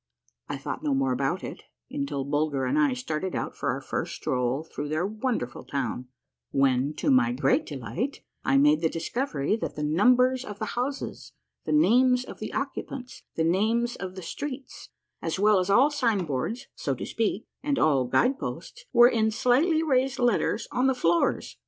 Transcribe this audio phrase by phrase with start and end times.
[0.49, 4.15] I thought no more about it, until Bulger and I started out for our first
[4.15, 6.07] stroll through their wonderful town,
[6.49, 11.33] when, to my great delight, I made the discovery that the numbers of the houses,
[11.65, 14.89] the names of the occupants, the names of the streets,
[15.21, 19.83] as well as all signboards, so to speak, and all guide posts were in slightly
[19.83, 21.57] raised letters on the floors and BARREL BROW ENGAGED IN READING FOUR BOOKS AT ONCE.